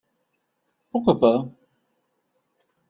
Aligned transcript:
Pourquoi 0.89 1.19
pas? 1.19 1.45